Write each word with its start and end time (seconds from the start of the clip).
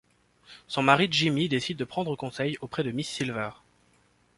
Son 0.67 0.81
mari 0.81 1.09
Jimmy 1.11 1.47
décide 1.47 1.77
de 1.77 1.83
prendre 1.83 2.15
conseil 2.15 2.57
auprès 2.61 2.83
de 2.83 2.89
Miss 2.89 3.07
Silver. 3.07 3.51